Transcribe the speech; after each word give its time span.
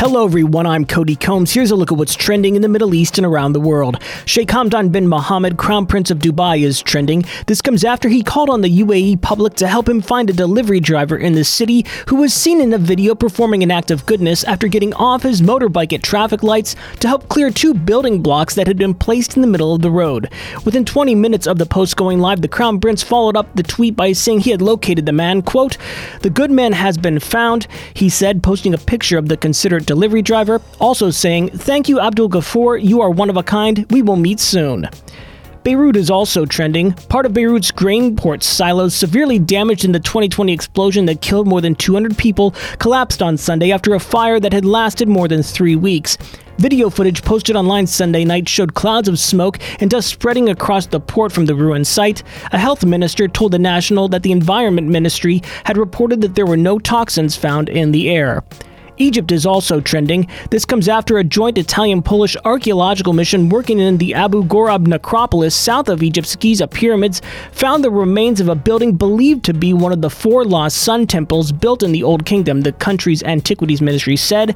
Hello, 0.00 0.24
everyone. 0.24 0.64
I'm 0.64 0.86
Cody 0.86 1.14
Combs. 1.14 1.52
Here's 1.52 1.70
a 1.70 1.76
look 1.76 1.92
at 1.92 1.98
what's 1.98 2.14
trending 2.14 2.56
in 2.56 2.62
the 2.62 2.70
Middle 2.70 2.94
East 2.94 3.18
and 3.18 3.26
around 3.26 3.52
the 3.52 3.60
world. 3.60 4.02
Sheikh 4.24 4.48
Hamdan 4.48 4.90
bin 4.90 5.06
Mohammed, 5.06 5.58
Crown 5.58 5.84
Prince 5.84 6.10
of 6.10 6.20
Dubai, 6.20 6.62
is 6.62 6.80
trending. 6.80 7.22
This 7.48 7.60
comes 7.60 7.84
after 7.84 8.08
he 8.08 8.22
called 8.22 8.48
on 8.48 8.62
the 8.62 8.80
UAE 8.80 9.20
public 9.20 9.56
to 9.56 9.68
help 9.68 9.86
him 9.86 10.00
find 10.00 10.30
a 10.30 10.32
delivery 10.32 10.80
driver 10.80 11.18
in 11.18 11.34
the 11.34 11.44
city 11.44 11.84
who 12.08 12.16
was 12.16 12.32
seen 12.32 12.62
in 12.62 12.72
a 12.72 12.78
video 12.78 13.14
performing 13.14 13.62
an 13.62 13.70
act 13.70 13.90
of 13.90 14.06
goodness 14.06 14.42
after 14.44 14.68
getting 14.68 14.94
off 14.94 15.22
his 15.22 15.42
motorbike 15.42 15.92
at 15.92 16.02
traffic 16.02 16.42
lights 16.42 16.76
to 17.00 17.06
help 17.06 17.28
clear 17.28 17.50
two 17.50 17.74
building 17.74 18.22
blocks 18.22 18.54
that 18.54 18.66
had 18.66 18.78
been 18.78 18.94
placed 18.94 19.36
in 19.36 19.42
the 19.42 19.48
middle 19.48 19.74
of 19.74 19.82
the 19.82 19.90
road. 19.90 20.32
Within 20.64 20.86
20 20.86 21.14
minutes 21.14 21.46
of 21.46 21.58
the 21.58 21.66
post 21.66 21.98
going 21.98 22.20
live, 22.20 22.40
the 22.40 22.48
Crown 22.48 22.80
Prince 22.80 23.02
followed 23.02 23.36
up 23.36 23.54
the 23.54 23.62
tweet 23.62 23.96
by 23.96 24.12
saying 24.12 24.40
he 24.40 24.50
had 24.50 24.62
located 24.62 25.04
the 25.04 25.12
man. 25.12 25.42
Quote, 25.42 25.76
The 26.22 26.30
good 26.30 26.50
man 26.50 26.72
has 26.72 26.96
been 26.96 27.18
found, 27.18 27.66
he 27.92 28.08
said, 28.08 28.42
posting 28.42 28.72
a 28.72 28.78
picture 28.78 29.18
of 29.18 29.28
the 29.28 29.36
considered 29.36 29.89
delivery 29.90 30.22
driver, 30.22 30.62
also 30.78 31.10
saying, 31.10 31.48
Thank 31.50 31.88
you, 31.88 31.98
Abdul 31.98 32.28
Ghafoor, 32.28 32.80
you 32.80 33.00
are 33.00 33.10
one 33.10 33.28
of 33.28 33.36
a 33.36 33.42
kind, 33.42 33.84
we 33.90 34.02
will 34.02 34.14
meet 34.14 34.38
soon. 34.38 34.88
Beirut 35.64 35.96
is 35.96 36.10
also 36.10 36.46
trending. 36.46 36.92
Part 36.92 37.26
of 37.26 37.34
Beirut's 37.34 37.72
grain 37.72 38.14
port 38.14 38.44
silos, 38.44 38.94
severely 38.94 39.40
damaged 39.40 39.84
in 39.84 39.90
the 39.90 39.98
2020 39.98 40.52
explosion 40.52 41.06
that 41.06 41.22
killed 41.22 41.48
more 41.48 41.60
than 41.60 41.74
200 41.74 42.16
people, 42.16 42.54
collapsed 42.78 43.20
on 43.20 43.36
Sunday 43.36 43.72
after 43.72 43.94
a 43.94 43.98
fire 43.98 44.38
that 44.38 44.52
had 44.52 44.64
lasted 44.64 45.08
more 45.08 45.26
than 45.26 45.42
three 45.42 45.74
weeks. 45.74 46.16
Video 46.58 46.88
footage 46.88 47.22
posted 47.24 47.56
online 47.56 47.88
Sunday 47.88 48.24
night 48.24 48.48
showed 48.48 48.74
clouds 48.74 49.08
of 49.08 49.18
smoke 49.18 49.58
and 49.80 49.90
dust 49.90 50.08
spreading 50.08 50.50
across 50.50 50.86
the 50.86 51.00
port 51.00 51.32
from 51.32 51.46
the 51.46 51.54
ruined 51.56 51.88
site. 51.88 52.22
A 52.52 52.58
health 52.58 52.84
minister 52.84 53.26
told 53.26 53.50
the 53.50 53.58
National 53.58 54.06
that 54.10 54.22
the 54.22 54.30
Environment 54.30 54.86
Ministry 54.86 55.42
had 55.64 55.76
reported 55.76 56.20
that 56.20 56.36
there 56.36 56.46
were 56.46 56.56
no 56.56 56.78
toxins 56.78 57.34
found 57.34 57.68
in 57.68 57.90
the 57.90 58.08
air. 58.08 58.44
Egypt 59.00 59.32
is 59.32 59.46
also 59.46 59.80
trending. 59.80 60.28
This 60.50 60.66
comes 60.66 60.88
after 60.88 61.16
a 61.16 61.24
joint 61.24 61.56
Italian 61.56 62.02
Polish 62.02 62.36
archaeological 62.44 63.14
mission 63.14 63.48
working 63.48 63.78
in 63.78 63.96
the 63.96 64.14
Abu 64.14 64.44
Ghorab 64.44 64.86
necropolis 64.86 65.54
south 65.54 65.88
of 65.88 66.02
Egypt's 66.02 66.36
Giza 66.36 66.68
pyramids 66.68 67.22
found 67.52 67.82
the 67.82 67.90
remains 67.90 68.40
of 68.40 68.48
a 68.48 68.54
building 68.54 68.94
believed 68.96 69.44
to 69.46 69.54
be 69.54 69.72
one 69.72 69.92
of 69.92 70.02
the 70.02 70.10
four 70.10 70.44
lost 70.44 70.76
sun 70.76 71.06
temples 71.06 71.50
built 71.50 71.82
in 71.82 71.92
the 71.92 72.02
Old 72.02 72.26
Kingdom, 72.26 72.60
the 72.60 72.72
country's 72.72 73.22
antiquities 73.22 73.80
ministry 73.80 74.16
said. 74.16 74.54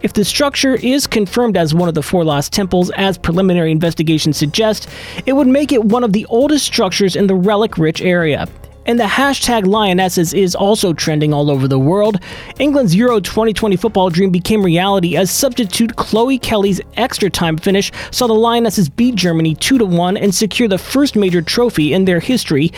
If 0.00 0.12
the 0.12 0.24
structure 0.24 0.76
is 0.76 1.08
confirmed 1.08 1.56
as 1.56 1.74
one 1.74 1.88
of 1.88 1.94
the 1.94 2.02
four 2.02 2.24
lost 2.24 2.52
temples, 2.52 2.90
as 2.92 3.18
preliminary 3.18 3.72
investigations 3.72 4.36
suggest, 4.36 4.88
it 5.26 5.32
would 5.32 5.48
make 5.48 5.72
it 5.72 5.84
one 5.84 6.04
of 6.04 6.12
the 6.12 6.26
oldest 6.26 6.64
structures 6.64 7.16
in 7.16 7.26
the 7.26 7.34
relic 7.34 7.76
rich 7.76 8.00
area. 8.00 8.46
And 8.86 8.98
the 8.98 9.04
hashtag 9.04 9.66
Lionesses 9.66 10.34
is 10.34 10.54
also 10.54 10.92
trending 10.92 11.32
all 11.32 11.50
over 11.50 11.68
the 11.68 11.78
world. 11.78 12.18
England's 12.58 12.94
Euro 12.96 13.20
2020 13.20 13.76
football 13.76 14.10
dream 14.10 14.30
became 14.30 14.62
reality 14.62 15.16
as 15.16 15.30
substitute 15.30 15.96
Chloe 15.96 16.38
Kelly's 16.38 16.80
extra 16.96 17.30
time 17.30 17.56
finish 17.56 17.92
saw 18.10 18.26
the 18.26 18.32
Lionesses 18.32 18.88
beat 18.88 19.14
Germany 19.14 19.54
2 19.54 19.84
1 19.84 20.16
and 20.16 20.34
secure 20.34 20.68
the 20.68 20.78
first 20.78 21.16
major 21.16 21.42
trophy 21.42 21.92
in 21.92 22.04
their 22.04 22.20
history 22.20 22.72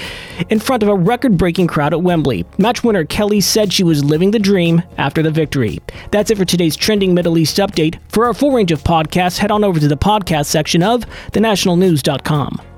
in 0.50 0.58
front 0.58 0.83
of 0.83 0.88
a 0.88 0.94
record 0.94 1.36
breaking 1.36 1.66
crowd 1.66 1.92
at 1.92 2.02
Wembley. 2.02 2.44
Match 2.58 2.84
winner 2.84 3.05
Kelly 3.05 3.41
said 3.41 3.72
she 3.72 3.84
was 3.84 4.05
living 4.05 4.30
the 4.30 4.39
dream 4.39 4.83
after 4.98 5.22
the 5.22 5.30
victory. 5.30 5.80
That's 6.11 6.30
it 6.30 6.39
for 6.39 6.44
today's 6.44 6.77
trending 6.77 7.14
Middle 7.14 7.39
East 7.39 7.56
update. 7.58 7.98
For 8.08 8.27
our 8.27 8.34
full 8.34 8.52
range 8.52 8.72
of 8.72 8.83
podcasts, 8.83 9.39
head 9.39 9.50
on 9.50 9.64
over 9.64 9.80
to 9.80 9.89
the 9.89 9.96
podcast 9.96 10.46
section 10.46 10.83
of 10.83 11.05
thenationalnews.com. 11.33 12.73